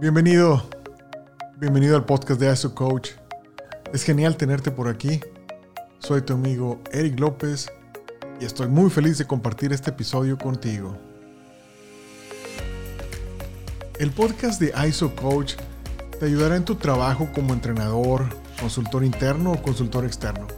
[0.00, 0.68] Bienvenido,
[1.56, 3.10] bienvenido al podcast de ISO Coach.
[3.92, 5.20] Es genial tenerte por aquí.
[6.00, 7.70] Soy tu amigo Eric López
[8.40, 10.98] y estoy muy feliz de compartir este episodio contigo.
[14.00, 15.54] El podcast de ISO Coach
[16.18, 18.24] te ayudará en tu trabajo como entrenador,
[18.60, 20.48] consultor interno o consultor externo.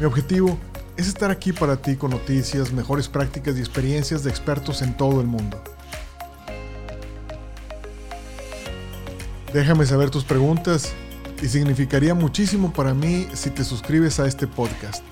[0.00, 0.58] Mi objetivo
[0.96, 5.20] es estar aquí para ti con noticias, mejores prácticas y experiencias de expertos en todo
[5.20, 5.62] el mundo.
[9.56, 10.92] Déjame saber tus preguntas
[11.40, 15.02] y significaría muchísimo para mí si te suscribes a este podcast.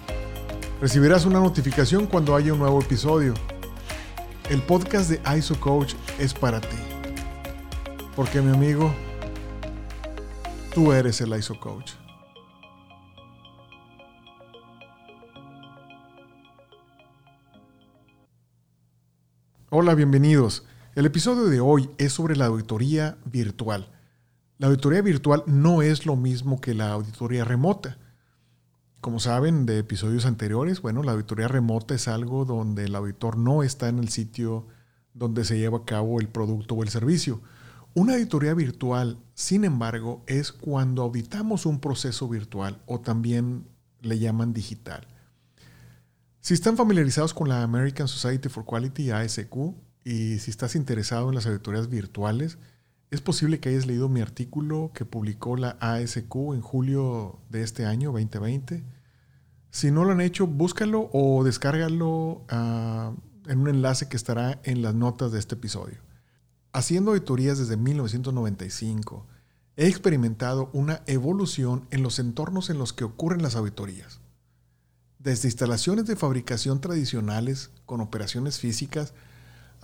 [0.82, 3.32] Recibirás una notificación cuando haya un nuevo episodio.
[4.50, 6.76] El podcast de ISO Coach es para ti.
[8.14, 8.94] Porque mi amigo,
[10.74, 11.92] tú eres el ISO Coach.
[19.70, 20.66] Hola, bienvenidos.
[20.94, 23.93] El episodio de hoy es sobre la auditoría virtual.
[24.56, 27.98] La auditoría virtual no es lo mismo que la auditoría remota.
[29.00, 33.64] Como saben de episodios anteriores, bueno, la auditoría remota es algo donde el auditor no
[33.64, 34.68] está en el sitio
[35.12, 37.42] donde se lleva a cabo el producto o el servicio.
[37.94, 43.66] Una auditoría virtual, sin embargo, es cuando auditamos un proceso virtual o también
[44.02, 45.06] le llaman digital.
[46.40, 49.74] Si están familiarizados con la American Society for Quality, ASQ,
[50.04, 52.58] y si estás interesado en las auditorías virtuales,
[53.10, 57.86] es posible que hayas leído mi artículo que publicó la ASQ en julio de este
[57.86, 58.84] año, 2020.
[59.70, 63.12] Si no lo han hecho, búscalo o descárgalo ah,
[63.46, 65.98] en un enlace que estará en las notas de este episodio.
[66.72, 69.26] Haciendo auditorías desde 1995,
[69.76, 74.20] he experimentado una evolución en los entornos en los que ocurren las auditorías.
[75.18, 79.14] Desde instalaciones de fabricación tradicionales con operaciones físicas,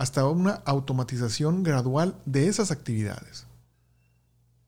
[0.01, 3.45] hasta una automatización gradual de esas actividades.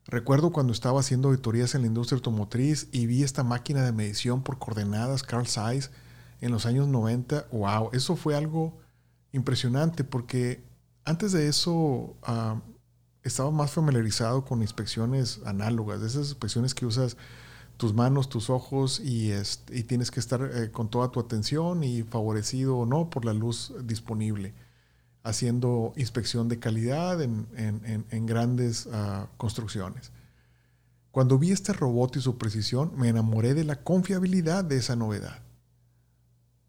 [0.05, 4.43] Recuerdo cuando estaba haciendo auditorías en la industria automotriz y vi esta máquina de medición
[4.43, 5.89] por coordenadas Carl Zeiss
[6.39, 7.47] en los años 90.
[7.51, 7.89] ¡Wow!
[7.93, 8.77] Eso fue algo
[9.31, 10.63] impresionante porque
[11.03, 12.61] antes de eso ah,
[13.23, 17.17] estaba más familiarizado con inspecciones análogas, esas inspecciones que usas
[17.77, 19.31] tus manos, tus ojos y,
[19.71, 23.33] y tienes que estar eh, con toda tu atención y favorecido o no por la
[23.33, 24.53] luz disponible
[25.23, 30.11] haciendo inspección de calidad en, grandes ah, construcciones.
[31.11, 35.39] Cuando vi este robot y su precisión, me enamoré de la confiabilidad de esa novedad.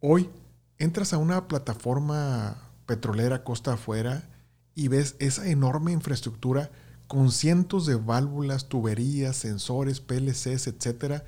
[0.00, 0.30] Hoy
[0.78, 4.28] entras a una plataforma petrolera costa afuera
[4.74, 6.70] y ves esa enorme infraestructura
[7.08, 11.24] con cientos de válvulas, tuberías, sensores, PLCs, etcétera,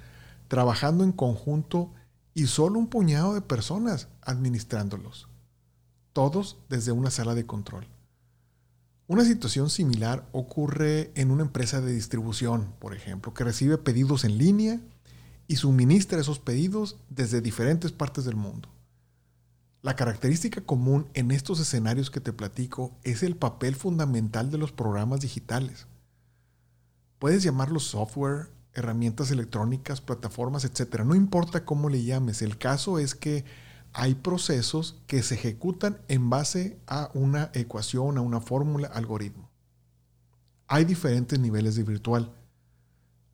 [0.48, 1.92] trabajando en conjunto
[2.34, 5.28] y solo un puñado de personas administrándolos
[6.16, 7.86] todos desde una sala de control.
[9.06, 14.38] Una situación similar ocurre en una empresa de distribución, por ejemplo, que recibe pedidos en
[14.38, 14.80] línea
[15.46, 18.70] y suministra esos pedidos desde diferentes partes del mundo.
[19.82, 24.72] La característica común en estos escenarios que te platico es el papel fundamental de los
[24.72, 25.86] programas digitales.
[27.18, 31.02] Puedes llamarlos software, herramientas electrónicas, plataformas, etc.
[31.04, 33.44] No importa cómo le llames, el caso es que
[33.98, 39.48] hay procesos que se ejecutan en base a una ecuación, a una fórmula, algoritmo.
[40.68, 42.30] Hay diferentes niveles de virtual.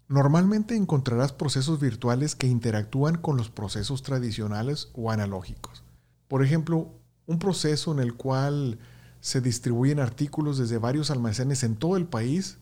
[0.07, 5.83] Normalmente encontrarás procesos virtuales que interactúan con los procesos tradicionales o analógicos.
[6.29, 6.93] Por ejemplo,
[7.27, 8.79] un proceso en el cual
[9.21, 12.59] se distribuyen artículos desde varios almacenes en todo el país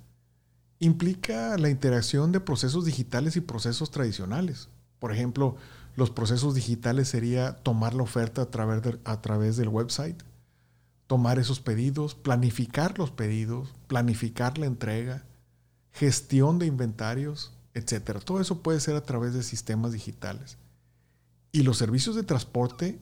[0.78, 4.70] implica la interacción de procesos digitales y procesos tradicionales.
[4.98, 5.56] Por ejemplo,
[5.96, 10.22] los procesos digitales sería tomar la oferta a través, a través del website,
[11.06, 15.24] tomar esos pedidos, planificar los pedidos, planificar la entrega,
[15.92, 18.20] gestión de inventarios, etc.
[18.24, 20.56] Todo eso puede ser a través de sistemas digitales.
[21.52, 23.00] Y los servicios de transporte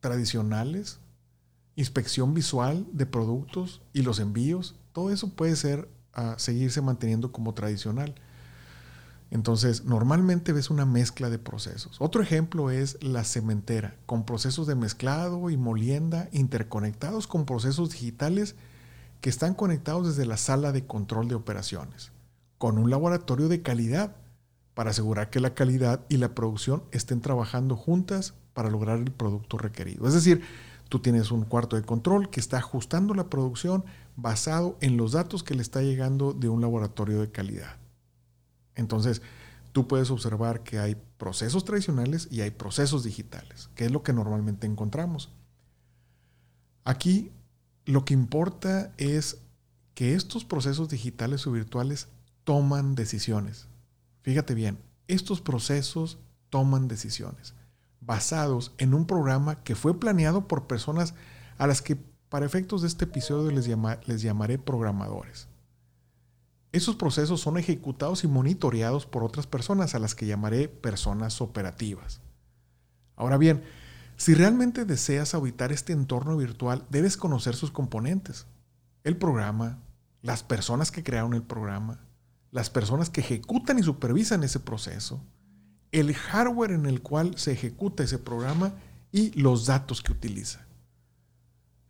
[0.00, 0.98] tradicionales,
[1.76, 7.54] inspección visual de productos y los envíos, todo eso puede ser ah, seguirse manteniendo como
[7.54, 8.14] tradicional.
[9.30, 11.96] Entonces, normalmente ves una mezcla de procesos.
[12.00, 18.56] Otro ejemplo es la cementera, con procesos de mezclado y molienda interconectados con procesos digitales
[19.20, 22.10] que están conectados desde la sala de control de operaciones,
[22.58, 24.16] con un laboratorio de calidad
[24.74, 29.58] para asegurar que la calidad y la producción estén trabajando juntas para lograr el producto
[29.58, 30.08] requerido.
[30.08, 30.42] Es decir,
[30.88, 33.84] tú tienes un cuarto de control que está ajustando la producción
[34.16, 37.76] basado en los datos que le está llegando de un laboratorio de calidad.
[38.74, 39.22] Entonces,
[39.72, 44.12] tú puedes observar que hay procesos tradicionales y hay procesos digitales, que es lo que
[44.12, 45.30] normalmente encontramos.
[46.84, 47.30] Aquí
[47.84, 49.38] lo que importa es
[49.94, 52.08] que estos procesos digitales o virtuales
[52.44, 53.68] toman decisiones.
[54.22, 54.78] Fíjate bien,
[55.08, 56.18] estos procesos
[56.48, 57.54] toman decisiones
[58.00, 61.14] basados en un programa que fue planeado por personas
[61.58, 61.96] a las que
[62.28, 63.68] para efectos de este episodio les,
[64.06, 65.48] les llamaré programadores.
[66.72, 72.20] Esos procesos son ejecutados y monitoreados por otras personas a las que llamaré personas operativas.
[73.16, 73.64] Ahora bien,
[74.16, 78.46] si realmente deseas auditar este entorno virtual, debes conocer sus componentes.
[79.02, 79.78] El programa,
[80.22, 81.98] las personas que crearon el programa,
[82.52, 85.20] las personas que ejecutan y supervisan ese proceso,
[85.90, 88.74] el hardware en el cual se ejecuta ese programa
[89.10, 90.66] y los datos que utiliza.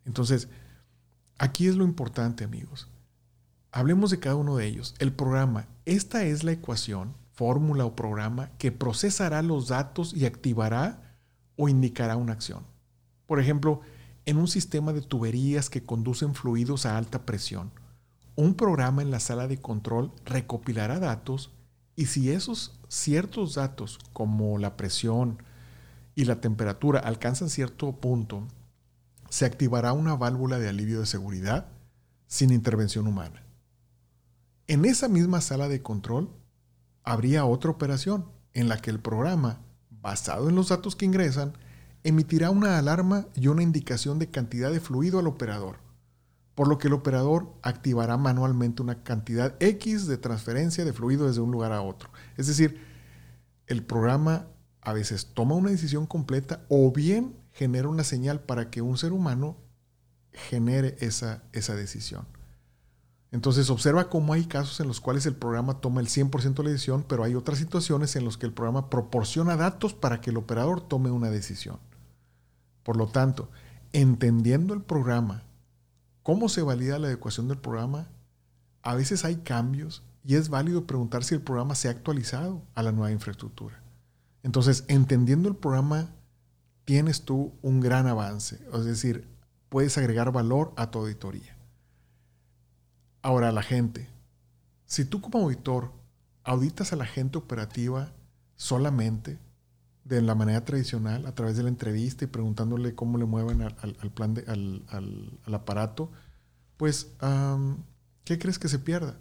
[0.04, 0.48] Entonces,
[1.38, 2.88] aquí es lo importante, amigos.
[3.72, 4.94] Hablemos de cada uno de ellos.
[4.98, 11.16] El programa, esta es la ecuación, fórmula o programa que procesará los datos y activará
[11.56, 12.64] o indicará una acción.
[13.26, 13.80] Por ejemplo,
[14.26, 17.70] en un sistema de tuberías que conducen fluidos a alta presión,
[18.34, 21.52] un programa en la sala de control recopilará datos
[21.94, 25.42] y si esos ciertos datos como la presión
[26.16, 28.48] y la temperatura alcanzan cierto punto,
[29.28, 31.68] se activará una válvula de alivio de seguridad
[32.26, 33.44] sin intervención humana.
[34.70, 36.30] En esa misma sala de control
[37.02, 39.58] habría otra operación en la que el programa,
[39.90, 41.54] basado en los datos que ingresan,
[42.04, 45.78] emitirá una alarma y una indicación de cantidad de fluido al operador,
[46.54, 51.40] por lo que el operador activará manualmente una cantidad X de transferencia de fluido desde
[51.40, 52.08] un lugar a otro.
[52.36, 52.80] Es decir,
[53.66, 54.46] el programa
[54.82, 59.10] a veces toma una decisión completa o bien genera una señal para que un ser
[59.10, 59.56] humano
[60.30, 62.24] genere esa, esa decisión.
[63.32, 66.70] Entonces observa cómo hay casos en los cuales el programa toma el 100% de la
[66.70, 70.36] decisión, pero hay otras situaciones en las que el programa proporciona datos para que el
[70.36, 71.78] operador tome una decisión.
[72.82, 73.48] Por lo tanto,
[73.92, 75.44] entendiendo el programa,
[76.24, 78.08] cómo se valida la adecuación del programa,
[78.82, 82.82] a veces hay cambios y es válido preguntar si el programa se ha actualizado a
[82.82, 83.80] la nueva infraestructura.
[84.42, 86.10] Entonces, entendiendo el programa,
[86.84, 89.28] tienes tú un gran avance, es decir,
[89.68, 91.59] puedes agregar valor a tu auditoría.
[93.22, 94.08] Ahora, la gente.
[94.86, 95.92] Si tú como auditor
[96.44, 98.12] auditas a la gente operativa
[98.56, 99.38] solamente
[100.04, 104.10] de la manera tradicional, a través de la entrevista y preguntándole cómo le mueven al,
[104.12, 106.10] plan de, al, aparato,
[106.76, 107.12] pues,
[108.24, 109.18] ¿qué crees que se pierda?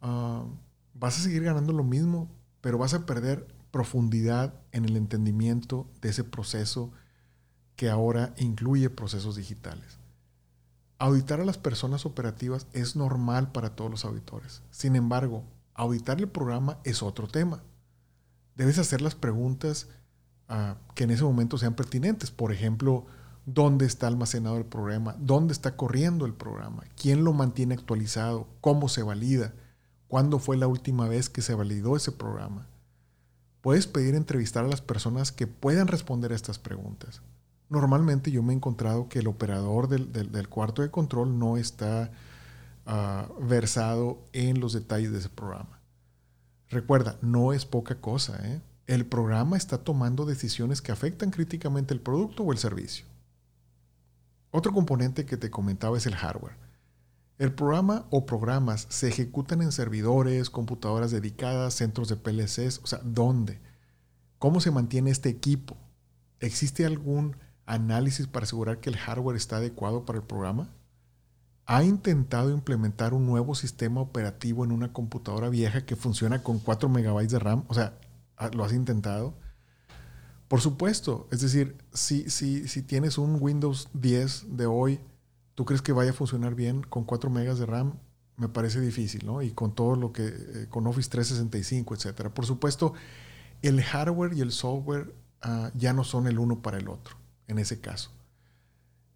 [0.00, 2.28] vas a seguir ganando lo mismo,
[2.60, 6.90] pero vas a perder profundidad en el entendimiento de ese proceso
[7.76, 9.99] que ahora incluye procesos digitales.
[11.02, 14.60] Auditar a las personas operativas es normal para todos los auditores.
[14.70, 17.62] Sin embargo, auditar el programa es otro tema.
[18.54, 19.88] Debes hacer las preguntas
[20.50, 22.30] ah, que en ese momento sean pertinentes.
[22.30, 23.06] Por ejemplo,
[23.46, 25.16] ¿dónde está almacenado el programa?
[25.18, 26.84] ¿Dónde está corriendo el programa?
[27.00, 28.46] ¿Quién lo mantiene actualizado?
[28.60, 29.54] ¿Cómo se valida?
[30.06, 32.66] ¿Cuándo fue la última vez que se validó ese programa?
[33.62, 37.22] Puedes pedir entrevistar a las personas que puedan responder a estas preguntas
[37.70, 42.10] normalmente yo me he encontrado que el operador del, cuarto de control no está
[42.84, 45.80] ah, versado en los detalles de ese programa.
[46.68, 48.38] Recuerda, no es poca cosa.
[48.44, 48.60] ¿eh?
[48.86, 53.06] El programa está tomando decisiones que afectan críticamente el producto o el servicio.
[54.50, 56.56] Otro componente que te comentaba es el hardware.
[57.38, 63.00] El programa o programas se ejecutan en servidores, computadoras dedicadas, centros de PLCs, o sea,
[63.04, 63.60] ¿dónde?
[64.38, 65.76] ¿Cómo se mantiene este equipo?
[66.40, 67.36] ¿Existe algún
[67.70, 70.68] análisis para asegurar que el hardware está adecuado para el programa?
[71.66, 76.88] ¿Ha intentado implementar un nuevo sistema operativo en una computadora vieja que funciona con 4
[76.88, 77.64] megabytes de RAM?
[77.68, 77.96] O sea,
[78.54, 79.34] ¿lo has intentado?
[80.48, 84.98] Por supuesto, es decir, si, si, si tienes un Windows 10 de hoy,
[85.54, 87.94] ¿tú crees que vaya a funcionar bien con 4 megas de RAM?
[88.36, 89.42] Me parece difícil, ¿no?
[89.42, 92.34] Y con todo lo que, eh, con Office 365, etcétera.
[92.34, 92.94] Por supuesto,
[93.62, 97.19] el hardware y el software ah, ya no son el uno para el otro
[97.50, 98.10] en ese caso.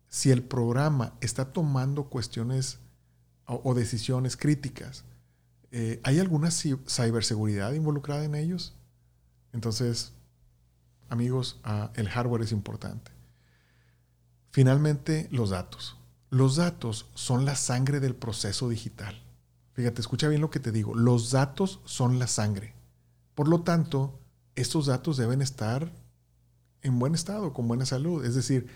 [0.08, 2.78] Si el programa está tomando cuestiones
[3.46, 5.04] o, decisiones críticas,
[5.70, 8.74] eh, ¿hay alguna ciberseguridad involucrada en ellos?
[9.52, 10.12] Entonces,
[11.08, 13.10] amigos, ah, el hardware es importante.
[14.50, 15.96] Finalmente, los datos.
[16.30, 19.20] Los datos son la sangre del proceso digital.
[19.72, 20.94] Fíjate, escucha bien lo que te digo.
[20.94, 22.74] Los datos son la sangre.
[23.34, 24.18] Por lo tanto,
[24.54, 25.92] estos datos deben estar
[26.84, 28.24] en buen estado, con buena salud.
[28.24, 28.68] Es decir,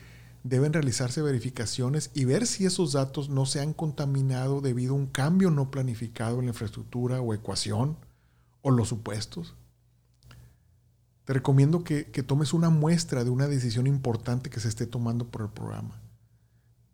[0.42, 5.06] deben realizarse verificaciones y ver si esos datos no se han contaminado debido a un
[5.06, 7.96] cambio no planificado en la infraestructura o ecuación
[8.62, 9.54] o los supuestos.
[11.24, 15.42] Te recomiendo que, tomes una muestra de una decisión importante que se esté tomando por
[15.42, 16.00] el programa.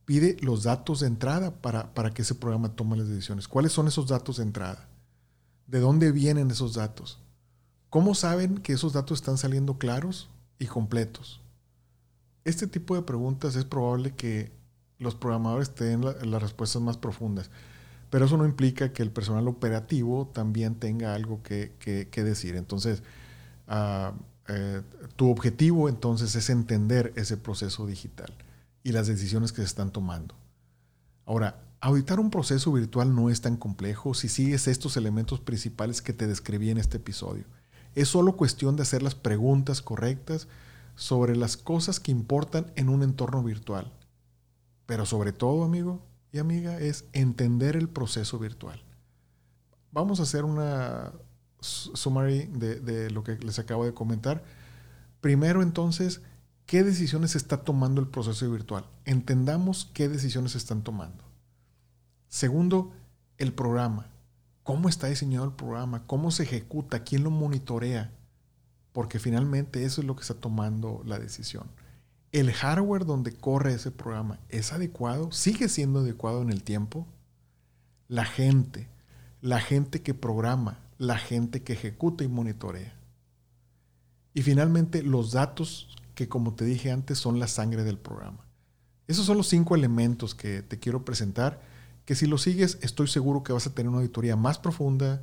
[0.04, 3.48] pide los datos de entrada para, para que ese programa tome las decisiones.
[3.48, 4.88] ¿Cuáles son esos datos de entrada?
[5.66, 7.20] ¿De dónde vienen esos datos?
[7.88, 11.40] ¿Cómo saben que esos datos están saliendo claros y completos?
[12.44, 14.52] Este tipo de preguntas es probable que
[14.98, 17.50] los programadores tengan las respuestas más profundas,
[18.10, 21.72] pero eso no implica que el personal operativo también tenga algo que,
[22.14, 22.56] decir.
[22.56, 23.02] Entonces,
[23.66, 24.12] ah,
[24.48, 24.82] eh,
[25.16, 28.32] tu objetivo entonces es entender ese proceso digital
[28.82, 30.34] y las decisiones que se están tomando.
[31.24, 36.12] Ahora, auditar un proceso virtual no es tan complejo si sigues estos elementos principales que
[36.12, 37.44] te describí en este episodio.
[37.94, 40.48] Es solo cuestión de hacer las preguntas correctas
[40.96, 43.92] sobre las cosas que importan en un entorno virtual.
[44.86, 48.82] Pero sobre todo, amigo y amiga, es entender el proceso virtual.
[49.92, 51.12] Vamos a hacer una
[51.60, 54.44] summary de, lo que les acabo de comentar.
[55.20, 56.20] Primero, entonces,
[56.66, 58.84] ¿qué decisiones está tomando el proceso virtual?
[59.04, 61.24] Entendamos qué decisiones están tomando.
[62.28, 62.92] Segundo,
[63.38, 64.08] el programa.
[64.64, 66.06] ¿Cómo está diseñado el programa?
[66.06, 67.04] ¿Cómo se ejecuta?
[67.04, 68.10] ¿Quién lo monitorea?
[68.92, 71.68] Porque finalmente eso es lo que está tomando la decisión.
[72.32, 75.30] ¿El hardware donde corre ese programa es adecuado?
[75.30, 77.06] ¿Sigue siendo adecuado en el tiempo?
[78.08, 78.88] La gente,
[79.42, 82.94] la gente que programa, la gente que ejecuta y monitorea.
[84.32, 88.46] Y finalmente los datos que como te dije antes son la sangre del programa.
[89.06, 91.60] Esos son los cinco elementos que te quiero presentar,
[92.04, 95.22] que si los sigues estoy seguro que vas a tener una auditoría más profunda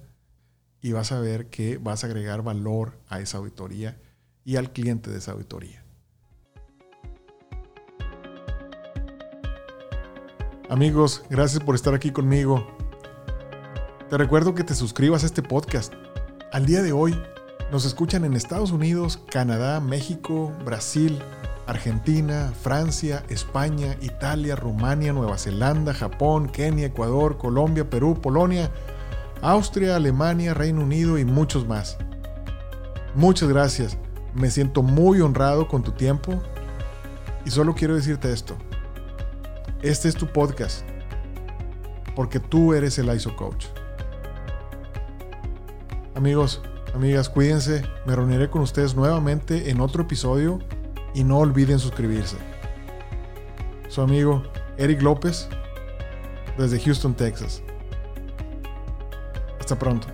[0.82, 4.02] y vas a ver que vas a agregar valor a esa auditoría
[4.44, 5.84] y al cliente de esa auditoría.
[10.70, 12.66] Amigos, gracias por estar aquí conmigo.
[14.10, 15.94] Te recuerdo que te suscribas a este podcast.
[16.52, 17.16] Al día de hoy
[17.72, 21.22] nos escuchan en Estados Unidos, Canadá, México, Brasil,
[21.68, 28.72] Argentina, Francia, España, Italia, Rumania, Nueva Zelanda, Japón, Kenia, Ecuador, Colombia, Perú, Polonia,
[29.42, 31.98] Austria, Alemania, Reino Unido y muchos más.
[33.16, 33.98] Muchas gracias.
[34.34, 36.42] Me siento muy honrado con tu tiempo
[37.46, 38.56] y solo quiero decirte esto.
[39.82, 40.86] Este es tu podcast
[42.16, 43.66] porque tú eres el ISO Coach.
[46.16, 46.62] Amigos,
[46.94, 47.84] amigas, cuídense.
[48.06, 50.60] Me reuniré con ustedes nuevamente en otro episodio
[51.14, 52.38] y no olviden suscribirse.
[53.90, 54.44] Su amigo
[54.78, 55.50] Eric López
[56.58, 57.62] desde Houston, Texas.
[59.60, 60.08] Hasta pronto.